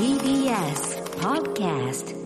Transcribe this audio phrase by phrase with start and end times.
[0.00, 2.16] TBS Podcast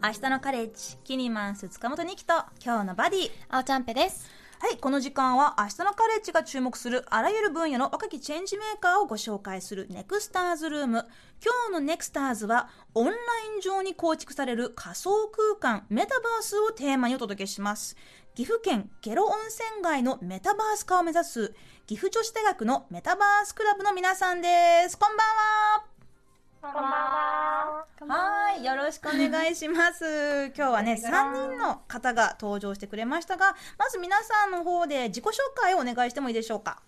[0.00, 3.30] 明日のカレッジキニマンス塚本二希と今日のバディ。
[3.48, 4.30] あおちゃんぺです。
[4.60, 11.04] はいこの時間は明日のカレッジが注目するあらゆる分野の若きチェンジメーカーをご紹介するネクスターズルーム。
[11.44, 13.14] 今日のネクスターズはオンライ
[13.58, 17.96] ン上に構築される仮想空間メタバースをテーマにお届けします。
[18.36, 21.54] 岐阜県下呂温泉街のメタバース化を目指す
[21.88, 24.96] 岐阜女子大学のメタバースクラブの皆さんです。
[24.96, 25.26] こんばん
[25.80, 25.93] は
[26.64, 27.84] こんばんは。
[28.08, 30.46] はい、よろしくお願いします。
[30.56, 36.80] 今日はね、3人の方が登場してくれましたが、まず皆さんの方で自己紹介をお願いしてもいいでしょうか？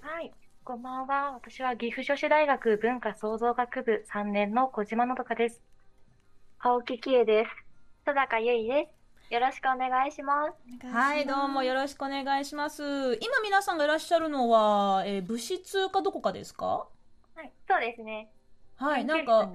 [0.00, 0.32] はい、
[0.64, 1.32] こんばんは。
[1.32, 5.60] 私は岐阜女子大学文化創造学部3年の小島のどかです。
[6.60, 7.50] 青木喜恵です。
[8.06, 8.88] 戸高ゆいで
[9.28, 9.34] す。
[9.34, 10.46] よろしくお願いしま
[10.80, 10.86] す。
[10.86, 12.82] はい、どうもよろしくお願いします。
[13.20, 16.86] 今皆さんがいらっしゃるのは、えー部室かどこかですか？
[17.36, 18.30] はい、そうですね。
[18.78, 19.50] はい、なんか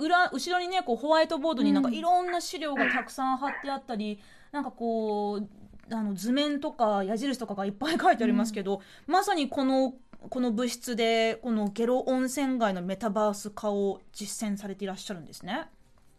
[0.00, 1.94] 裏、後ろにね、こうホワイトボードになんかうん。
[1.94, 4.20] いろんな資料がたくさん貼ってあったり、
[4.52, 5.48] なんかこう、
[5.94, 9.94] あの図面とか矢印とかがいっぱい書いてありますけど、まさにこの、
[10.30, 15.68] この物質で、このゲロ温泉街のメタバース化を実践されていらっしゃるんですね。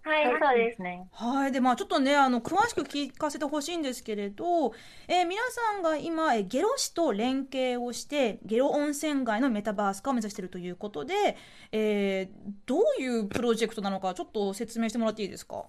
[0.01, 1.07] はい、そうですね。
[1.11, 1.51] はい。
[1.51, 4.73] で、まあちょっとね、あの、詳しく聞かせてほしいんですけれど、
[5.07, 11.37] えー皆さんが今、えーゲロ市と連携をして、ゲロ温泉街のメタバース化を目指しているということで、
[11.71, 15.65] えーどういうプロジェクトなのか、ちょっと説明してもらっていいですか？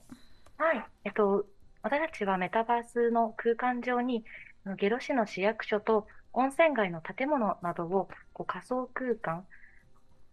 [0.58, 1.44] はい、えっと、
[1.82, 4.24] 私たちはメタバースの空間上に、
[4.78, 9.44] ゲロ市の市役所と温泉街の建物などをこう仮想空間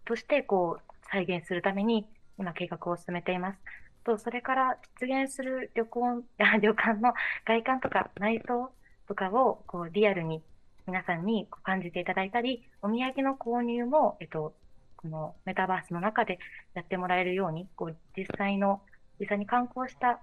[0.05, 2.05] としてこう再現するために
[2.37, 3.59] 今計画を進めています。
[4.08, 7.13] と、それから出現する旅行、 あ旅館の
[7.45, 8.72] 外観とか内装
[9.08, 10.41] とかをこうリアルに
[10.86, 14.53] 皆さんにこう感じていただいたり、お土産の購入も、えっと、
[14.95, 16.39] このメタバースの中で
[16.73, 18.81] やってもらえるように、こう実際の
[19.19, 20.21] 実際に観光した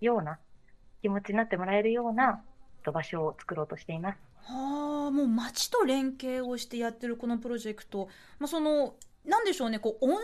[0.00, 0.40] ような
[1.02, 2.42] 気持ちになってもらえるような
[2.78, 4.18] えっと場所を作ろうとしています。
[4.42, 8.08] はあ、もう町と連携をしてやってるこのプロジェクト。
[8.38, 8.94] まあ、その、
[9.24, 10.20] なんでしょうね、こう、温泉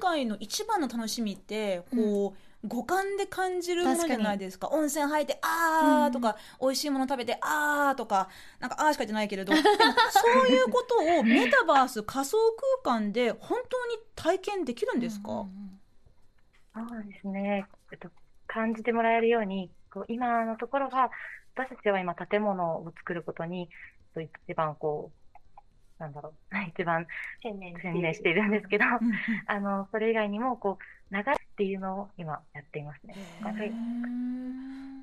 [0.00, 4.68] 街の一番の楽しみって、こう、五感で感じるものじゃないですか。
[4.68, 8.28] 温泉入って、あーとか、美味しいもの食べて、あーとか、
[8.60, 12.38] なんか、あーしか言ってないけれど、 でもそういうことをメタバース、仮想
[12.82, 15.46] 空間で本当に体験できるんですか、
[16.74, 17.66] そうですね。
[17.92, 18.10] えっと、
[18.46, 21.10] 感じてもらえるように、こう今のところは、
[21.54, 23.68] 私たちは今建物を作ることに、
[24.16, 25.25] えっと一番こう、
[25.98, 26.34] なんだろう、
[26.68, 27.06] 一番
[27.42, 29.14] 専念しているんですけど、うんうん。
[29.46, 30.78] あの、それ以外にも、こ
[31.10, 33.14] う、流れっていうのを今やっていますね。
[33.42, 33.72] はい。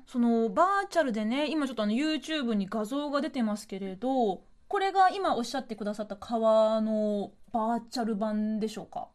[0.06, 9.08] そのバーチャルでね今ちょっとあの YouTube に画像が出てますけれどこれが今おっしゃってくださった川のバーチャル版でしょうか？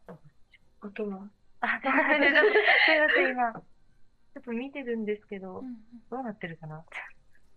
[0.82, 1.28] 音も。
[1.60, 1.86] あ、す。
[1.86, 2.52] いません、ちょっと
[2.86, 3.52] すいません、今。
[3.52, 3.60] ちょ
[4.40, 5.62] っと見てるんですけど、
[6.10, 6.82] どうなってるかな？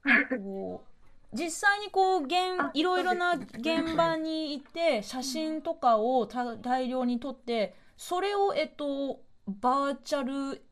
[1.34, 2.36] 実際にこう現
[2.74, 10.64] いろいろな現場に行って写真とかをた大量に撮ってそれをえっとバーチャル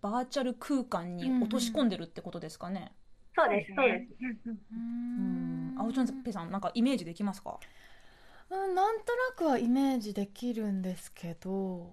[0.00, 2.92] バーチャル空間に落とし込んでるってことですかね？
[3.34, 4.06] そうです、そうで
[4.44, 4.50] す。
[4.72, 5.74] うん。
[5.78, 7.58] 青ちゃんぺさんなんかイメージできますか？
[8.48, 11.92] うん、なんとなくはイメージできるんですけど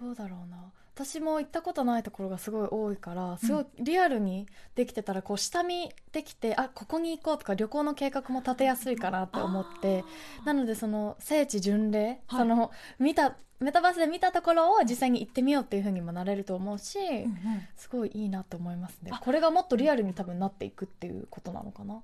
[0.00, 0.72] どうだろうな。
[0.94, 4.46] 私も行ったことないところがすごい多いからすごいリアルに
[4.76, 10.04] できてたらこう下見できてあここに行こうとか旅行の計画も立てやすいかなって思って。
[10.44, 12.38] なのでその聖地巡礼、はい。
[12.38, 17.32] その見たメタバースで見たところを実際に行ってみようっていう風にもなれると思うし、うんうん。
[17.76, 19.10] すごいいいなと思いますね。
[19.20, 22.02] これがもっとリアルに多分なっていくっていうことなのかな、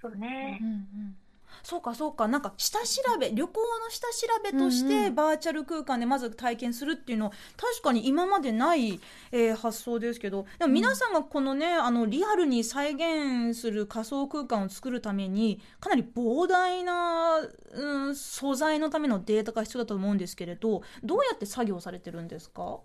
[0.00, 0.58] そうね。
[0.60, 0.64] う。
[0.64, 1.16] んうん
[1.62, 2.28] そうかそうか。
[2.28, 5.14] なんか下調べ旅行の下調べとしうんてうん。
[5.14, 9.00] バーチャル空間でまず体験するっていうの確かに今までない、
[9.32, 10.46] えー発想ですけど。
[10.58, 17.38] でも皆さんがこのね、あのリアルに再現する仮想空間を作るためにかなり膨大な、
[17.72, 22.80] うん、素材のためのデータが必要だと思うんですけれどどうやって作業されてるんですか？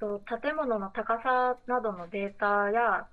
[0.00, 3.06] と建物の高さなどのデータや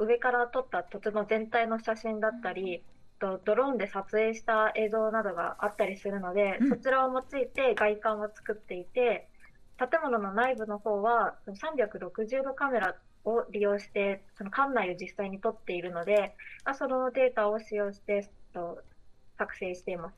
[0.00, 2.82] 上から撮った土地の全体の写真だったり、
[3.24, 9.28] とドローンで撮影した映像などがあったりするので、うんそちらを用いて外観を作っていて
[9.78, 16.34] 建物の内部の方はその360度カメラを利用してその館内を実際に撮っているので
[16.64, 18.78] あそのデータを使用してと
[19.38, 20.14] 作成しています。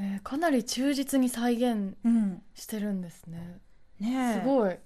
[0.00, 3.58] えーかなり忠実に再現うんしてるんですね。
[3.98, 4.78] ねえすごい。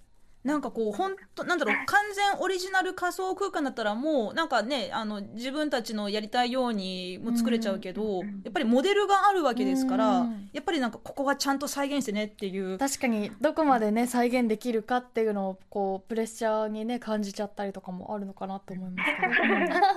[0.45, 12.77] なんかこう本当なんだろう 完全オリジナル仮想空間だったらもうなんかねあの自分たちのやりたいようにも作れちゃうけど、やっぱりモデルがあるわけですから、うんやっぱりなんかここはちゃんと再現してねっていう。
[12.79, 19.27] 確かにどこまでね再現できるかっていうのをこうプレッシャーにね感じちゃったりとかもあるのかなと思いますけ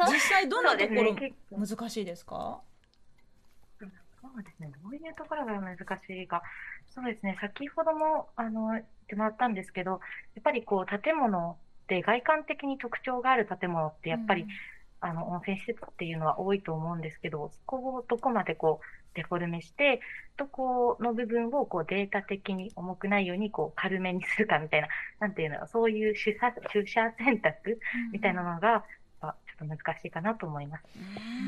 [0.07, 0.13] ど。
[0.13, 1.15] 実際どんなところ
[1.57, 2.62] 難しいですか？
[3.80, 4.71] そうですね。
[4.83, 6.41] どういうところが難しいか。
[6.95, 7.38] そうですね。
[7.42, 11.51] 先ほども、あの、言ってもらったんですけど、やっぱりこう、建物
[11.83, 14.47] って外観的に特徴がある建物って、やっぱり、
[15.01, 20.00] あの、温泉施設っていうのは多いと思うんですけど、そこをどこまでこう、デフォルメして、
[20.38, 24.88] どこの部分をこう、データ的に重くないように、こう、軽めにするかみたいな、
[25.19, 27.80] なんていうの、そういう取捨、取捨選択
[28.13, 28.86] みたいなのが、
[29.63, 30.83] 難しいかなと思います。
[30.97, 30.99] う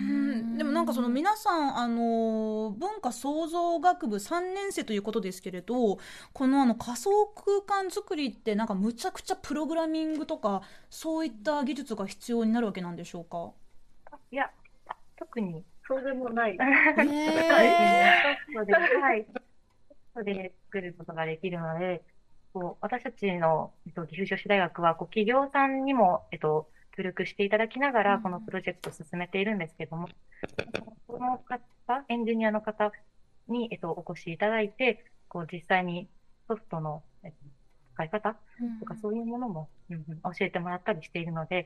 [0.01, 0.57] ん。
[0.57, 5.97] でもなんかその皆さんあの文化創造学部3年生ということですけれど
[6.33, 13.51] このあの仮想空間作りってなんかむちゃくちゃプログラミングとかそういった技術が必要になるわけなんでしょうか？
[14.31, 14.49] いや、
[15.17, 16.57] 特にそうでもない。
[16.57, 16.57] ね
[18.53, 19.25] ソフトで、 はい。
[20.25, 22.03] で作ることができるので、
[22.53, 28.21] こう私たちの、えっと、岐阜女子大学は、こう企業さんにも、えっと、協力していただきながら、うん。
[28.23, 30.09] このプロジェクトを進めているんですけども、
[31.07, 32.91] この方、エンジニアの方
[33.47, 36.07] に、えっと、お越しいただいて、こう実際に
[36.47, 37.37] ソフトの、えっと、
[37.93, 38.35] 使い方
[38.79, 40.03] とかそういうものも、うんうん
[40.37, 41.65] 教えてもらったりしているので、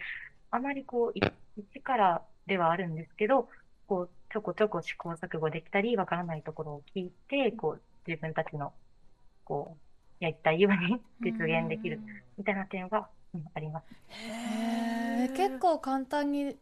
[0.52, 1.22] あまりこう、い
[1.58, 3.50] 一からではあるんですけど、
[3.88, 8.74] こう、ちょこちょこ試行錯誤できたり、わからないところを聞いて、こう、自分たちの、
[9.44, 9.78] こ
[10.22, 12.00] う、やりたいように実現できる、
[12.38, 13.86] みたいな点は、うんあります。
[14.10, 14.71] へー
[15.32, 16.56] 結構簡単に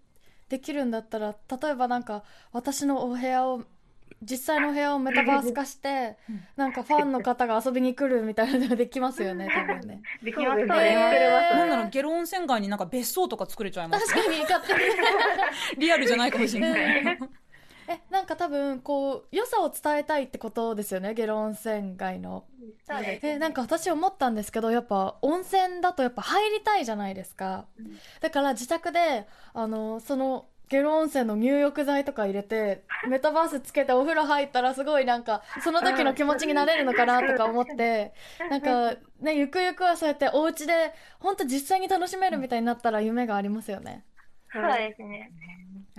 [0.50, 3.64] できるんだったら例えばなんか私のお部屋を
[4.22, 6.44] 実際のお部屋をメタバース化してうん。
[6.58, 10.02] なんかファンの方が遊びに来るみたいなのができますよね 多分ね。
[10.22, 10.66] できますね。
[10.66, 14.14] なんならゲロ温泉街になんか別荘とか作れちゃいます。
[14.14, 14.80] 確かに勝手に。
[15.78, 16.82] リアルじゃないかもしれない。
[16.82, 17.20] え
[18.20, 22.44] なんか多分こう良さを伝えたいってことですよねゲロ温泉街の
[22.86, 27.66] そうですえなんか私思ったんですけどやっぱ温泉だとやっぱ入りたいじゃないですか
[28.20, 38.14] だから自宅であのそのゲロ温泉の入浴剤とか入れてメタバースつけてお風呂入ったらすごいなんかその時の気持ちになれるのかなとか思って
[38.50, 44.04] なんかねゆくゆくはそうやってお家で本当実際に楽しめるみたいになったら夢がありますよね。
[44.52, 45.32] そうですね。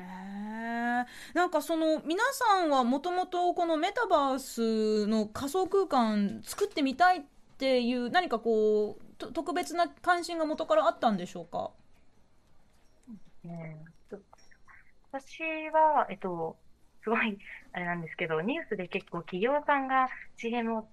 [0.01, 1.35] へー。
[1.35, 7.23] なんかその皆さんはもともとこのメタバースの仮想空間作ってみたいっ
[7.59, 11.71] ていう何かこう特別な関心が元からあったんでしょうか？
[13.45, 13.91] ねえ
[15.13, 15.43] 私
[15.73, 16.57] は、えっと、
[17.03, 17.37] すごい、
[17.73, 20.87] あれなんですけど、ニュースで結構企業さんが CM を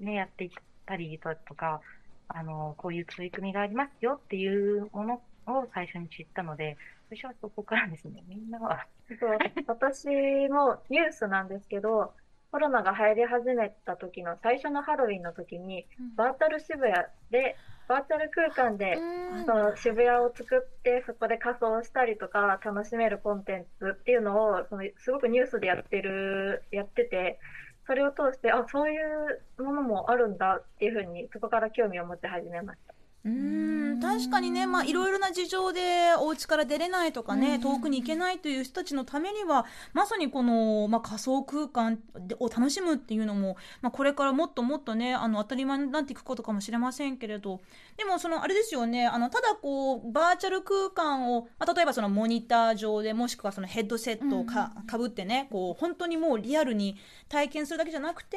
[0.00, 0.50] ね、やってい
[0.86, 1.82] たりとか、
[2.28, 6.78] あの、こういう取り組みがありますよっていうものを最初に知ったので、
[7.12, 8.86] 最初はそこからですね、みんなは、
[9.20, 10.06] そう私
[10.48, 12.14] もニュースなんですけど、
[12.50, 15.86] コロナが流行り始めた時の最初のハロウィンの時に、
[16.16, 16.94] バーチャル渋谷
[17.30, 17.56] で、
[17.86, 18.96] バーチャル空間で、
[19.44, 27.40] その渋谷を作って、そこで仮装したりとか、楽しめるコンテンツっていうのを、そのすごくニュースでやってる、やってて、
[27.86, 32.91] それを通して、あ、そういうものもあるんだっていうふうに、そこから興味を持って始めました。
[33.24, 35.80] うーん確かにね、まあ、いろいろな事情で
[36.18, 47.60] お家から出れないとかね、遠くに行けないという人たちのためにはまさにこの、まあ、仮想空間でを楽しむっていうのも、まあ、これからもっともっとねあの当たり前になっていくことかもしれませんけれど
[47.96, 56.96] でもそのあれですよねあのただこうバーチャル空間を、まあ、例えばそのモニター上でもしくはそのヘッドセットをか,、かぶってねこう本当にもうリアルに
[57.28, 58.36] 体験するだけじゃなくて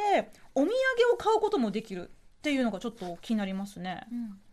[0.53, 0.69] お土産
[1.13, 4.05] を買うこともできるっていうのがちょっと気になりますね。
[4.07, 4.44] そうですね。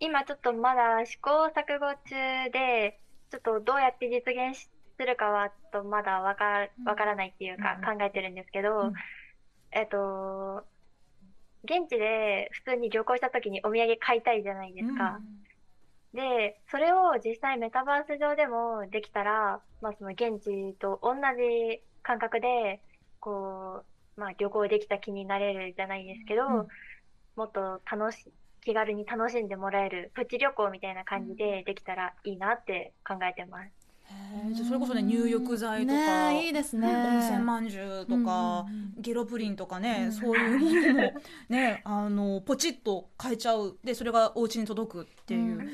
[0.00, 2.98] 今ちょっとまだ試行錯誤中で、
[3.30, 7.98] ちょっとどうやって実現しするかはとまだわかわからないっていうかうん。
[7.98, 8.92] 考えてるんですけど、うん。
[9.72, 10.64] えっと、
[11.64, 15.20] 現地で普通に旅行した時にお土産買いたいじゃないですか。
[16.12, 22.80] で、それを実際メタバース上でもできたら、まあその現地と同じ感覚で、
[23.20, 23.84] こ
[24.16, 26.66] う、まあ旅行できた気になれるじゃないですけど、うん
[27.36, 28.24] もっと楽し、
[28.62, 33.70] 気軽に楽しんでもらえるプチ旅行みたいな感じでできたらいいなって考えてます。
[34.52, 36.88] じゃあそれこそね入浴剤とか、ねいいですね。
[36.88, 39.02] 温泉まんじゅうとか、うんうんうん。
[39.02, 40.12] ゲロプリンとかね、うん。
[40.12, 43.78] そういうものもね あのポチッと買えちゃう。
[43.84, 45.70] でそれがお家に届くっていう、うんへ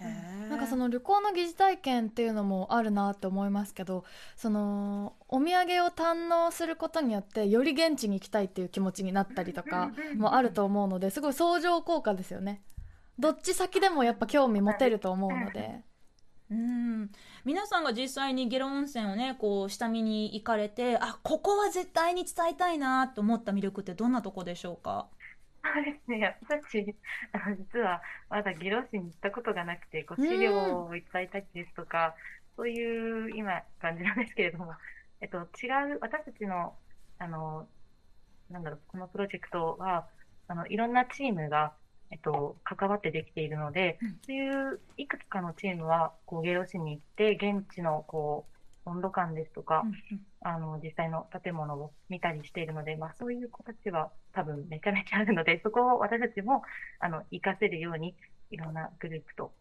[0.00, 4.04] えかその旅行の疑似体験っていうのもあるなって思いますけど
[4.36, 12.62] そのお土産を堪能することによってより現地に行きたいっていう気持ちになったりとかもあると思うのですごい相乗効果ですよね。
[13.18, 15.82] どっち先でもやっぱ興味持てると思うので。
[16.50, 17.10] うん。
[17.44, 25.08] 皆さんが実際に下呂温泉をねこう下見に行かれてあここは絶対に伝えたいなと思った魅力ってどんなとこでしょうか？
[25.64, 26.38] そうですね。
[26.42, 26.96] 私、
[27.32, 32.14] あの、実は、まだ下呂市に行ったことがなくて、こう、資料をいただいたりですとか、
[32.56, 34.72] そういう今、感じなんですけれども、
[35.20, 36.76] えっと、違う、私たちの、
[37.18, 37.68] あの、
[38.50, 40.08] なんだろう、このプロジェクトは、
[40.48, 41.76] あの、いろんなチームが、
[42.10, 48.51] えっと、関わってできているので、うんそういういくつかのチームは、こう、下呂市に行って、現地の、こう、
[48.84, 49.84] 温度感ですとか、
[50.40, 56.62] あの、実際の建物を見たりしているので、まあそういう子たちは多分めちゃめちゃあるので、 そこを私たちも、
[56.98, 58.16] あの、活かせるように、
[58.50, 59.52] いろんなグループと、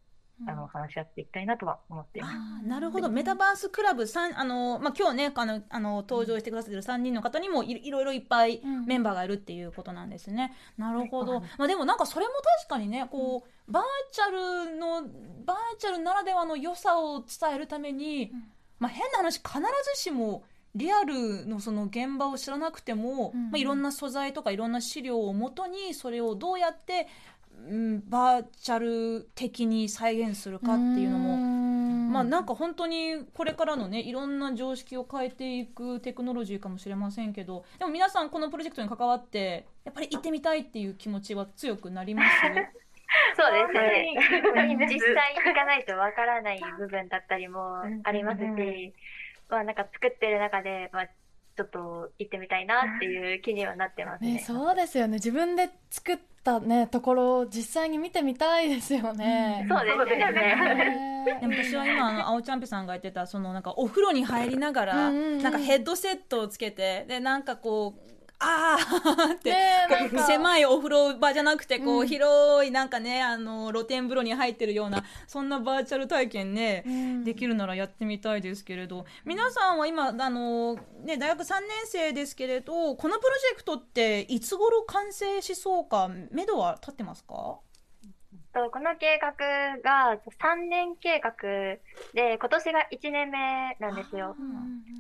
[0.48, 2.68] あの、話し合っていきたいなとは思っています。
[2.68, 3.10] なるほど。
[3.10, 8.86] メタバースクラブさんあの、まあ、今日ねあのあの登場してくださってる3人の方にもいいろいろいっぱいうん。
[8.86, 10.56] メンバーがいるっていうことなんですね。
[10.78, 15.04] なるほど、はいまあ、でもなんかそれも確かにねこうバーチャルの
[15.46, 18.44] バーチャルならではの良さを伝えるために、うん
[18.82, 19.60] まあ、変な話必
[19.96, 27.08] ずしもリアルのその現場を知らなくても、うんまあ、いろんな素材とかいろんな資料をもとにそれをどうやって、
[27.70, 31.38] うん、バーチャル的に再現するかっていうのも
[32.12, 42.32] まあなんか本当にこれからのねいろんな常識を変えていくテクノロジーかもしれませんけどでも皆さんこのプロジェクトに関わってやっぱり行ってみたいっていう気持ちは強くなります？
[43.36, 44.88] そうですね。
[44.88, 48.94] 実際行かないとわからない部分だったりもありますうんうんし、
[49.50, 51.08] まあなんか作ってる中で、まあ
[51.58, 54.34] ちょっと行ってみたいなっていう気にはなってますね。
[54.34, 59.66] ね、そうですよね自分で作ったねところを実際に見てみたいですよね。
[59.70, 60.32] そうですね。
[60.32, 69.56] ねでも 私は今あの青ちゃんぴさんが言ってたそのなんかお風呂に入りながらうんうんうんなんかヘッドセットをつけてでなんかこうあーって、
[70.26, 72.08] 狭いお風呂場じゃなくてこう、うん。
[72.08, 77.24] 広いなんかねあの露天風呂に入ってるようなそんなバーチャル体験ね、うん。
[77.24, 79.06] できるならやってみたいですけれど。
[79.26, 87.60] 皆さんは今あの、ね、大学3年生ですけれどこのプロジェクトっていつ頃完成しそうか目処は立ってますか？
[88.54, 89.32] とこの計画
[89.82, 91.32] が3年計画
[92.14, 94.36] で、今年が1年目なんですよ。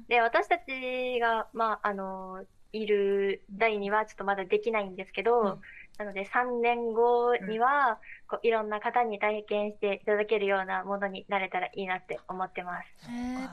[0.08, 5.62] で、私たちが、まあ、あの、いる代にはちょっとまだできないんですけど、うん。
[5.98, 12.88] なので3年後には、こういろんな方に体験していただけるようなものになれたらいいなって思ってます。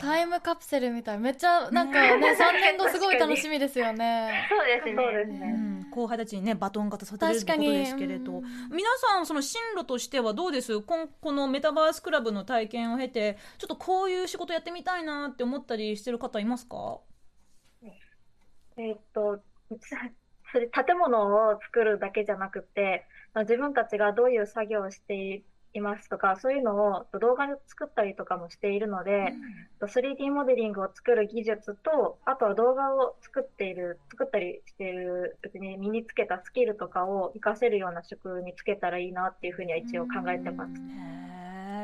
[0.00, 1.18] タイムカプセルみたい。
[1.18, 4.46] めっちゃなんかね 3年後すごい楽しみですよね。
[4.48, 4.94] そうですね。
[4.94, 5.46] そうですうね。
[5.52, 8.44] ん、後輩たちにねバトンが渡されるってことですけれど、うん。
[8.70, 10.80] 皆さんその進路としてはどうです？
[10.80, 17.00] こんこのメタバースクラブの体験を経てちょっとこういう仕事やってみたいなって思ったりしてる方いますか？
[18.78, 19.40] えーっと、
[20.52, 23.04] それ建物を作るだけじゃなくて、
[23.34, 25.42] 自分たちがどういう作業をして
[25.74, 29.34] いますとか、そういうのを動画で作ったりとかもしているので、
[29.80, 40.72] 3D モデリングを作る技術と、あとは動画を作っている、作ったりしているうちに身につけたスキルとかを活かせるような職につけたらいいなっていうふうには一応考えてます。
[40.72, 41.07] へ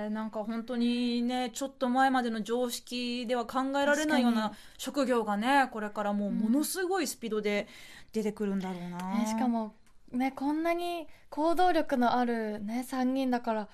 [0.05, 7.67] えなんか本当にねちょっと前までの常識では考えられないような職業がねこれからもうものすごいスピードで
[8.13, 9.75] 出てくるんだろうな、ね、しかも
[10.13, 13.69] ねこんなに行動力のあるね3人だから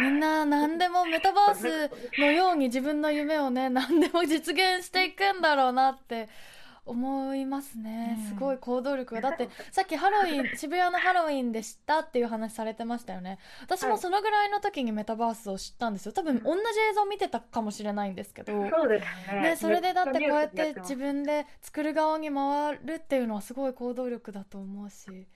[0.00, 6.28] みんな何でもメタバースのように自分の夢をね何でも実現していくんだろうなって
[6.86, 8.16] 思いますね。
[8.18, 8.26] うん。
[8.28, 9.20] すごい行動力が。
[9.22, 13.38] だってさっきハロウィン渋谷のハロウィンで知ったっていう話されてましたよね。
[13.60, 16.12] 私もそのぐらいの時にメタバースを知ったんですよ。
[16.12, 16.60] 多分同じ
[16.90, 18.52] 映像見てたかもしれないんですけど。
[18.70, 19.40] そうですね。
[19.42, 25.26] ね、それでだってこうやって自自分で作る側に回るっていうのはすごい行動力だと思うし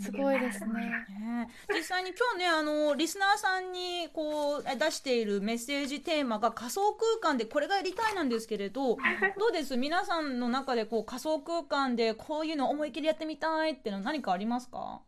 [0.00, 0.72] すごいですね。
[1.20, 8.96] ね実際に今日ねあのリスナーさんにこうえ出しているメッセージテーマが仮想空間でこれがやりたいなんですけれど
[9.38, 9.76] どうです？
[9.76, 15.00] 皆さんの中でこう仮想空間でこういうの思い切りやってみたいっていうの何かありますか？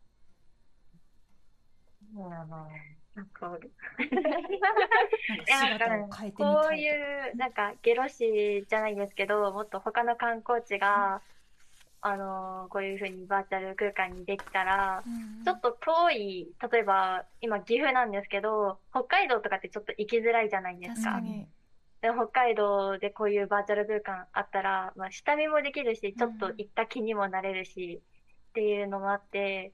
[2.15, 2.67] そうだな。
[3.17, 3.59] なんか
[6.35, 6.87] こうい
[7.31, 11.23] う、なんか、ゲロ市じゃないですけど、もっと他の観光地が、
[12.07, 15.03] あのーこういうふうにバーチャル空間にできたら、
[15.43, 21.21] ちょっと遠い、例えば、今岐阜なんですけど、北海道とかってちょっと行きづらいじゃないですか。
[21.99, 28.01] で北海道でこういうバーチャル空間あったら、まあ、下見もできるし、ちょっと行った気にもなれるし、
[28.49, 29.73] っていうのもあって、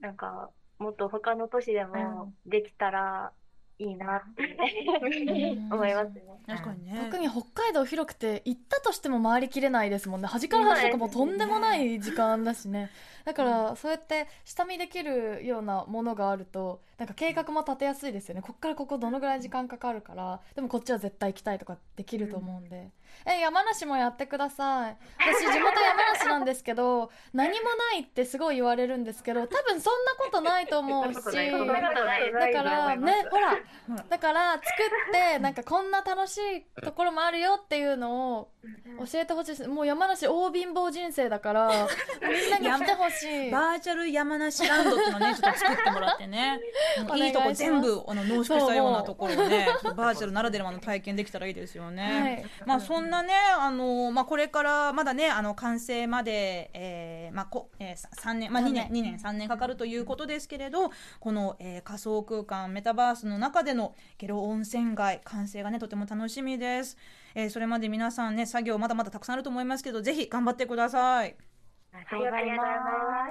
[0.00, 3.32] なんか、もっと他の都市でもできたら
[3.78, 4.16] いいな。
[4.18, 5.72] ってん。
[5.72, 6.22] 思いますね。
[6.46, 7.00] 確かにね。
[7.04, 10.28] 特に北海道広くて行ったとしても回りきれないですもんね。
[10.28, 12.90] 端から端とかもうとんでもない時間だしね。
[13.24, 18.42] だからそうやって下見できるようなものがあるとなんか計画も立てやすいですよね。
[18.42, 22.90] こっからここどのぐらい時間かかるからでもこっちは絶対行きたいとかできると思うんで、
[23.26, 33.56] え山梨もやってください私地元山梨なんですけど何もないってすごい言われるんですけど多分そんなことないと思うしだからねほら
[34.08, 38.48] だから作ってなんかこんな楽しいところもあるよっていうのを
[39.06, 39.54] 教えてほしい。
[39.56, 41.88] ですもう山梨大貧乏人生だから
[42.22, 43.50] みんなに来てほしい。
[43.50, 46.60] バーチャル山梨ランドっていうのをねちょっと作ってもらってね。
[47.16, 49.36] いいいとこ全部あの濃縮したようなところを
[49.94, 52.20] バーチャルならではの体験できたらいいですよね。
[52.20, 52.66] はい。
[52.66, 66.96] まあそんなねあのまあこれからまだねあの完成まで、えーまあこえー、さ三年まあ二年三二年三年かかるということですけれどこの、えー仮想空間メタバースの中でのゲロ温泉街完成がねとても楽しみです。
[67.34, 71.36] えーそれまで皆さんね作業まだまだたくさんあると思いますけどぜひ頑張ってください。
[71.92, 72.62] ありがとうございま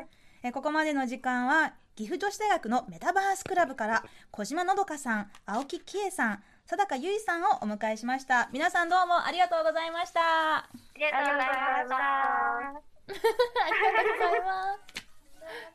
[0.04, 0.18] す。
[0.44, 8.50] えーここまでの時間は岐阜女子大学のメタバースクラブから小島のどかさん青木喜恵さん佐高由衣さんをお迎えしました。
[8.54, 10.60] 皆さんどうもありがとうございました。
[10.60, 11.54] ありがとうございま
[11.84, 11.96] した。
[11.96, 15.73] ありがとうございま す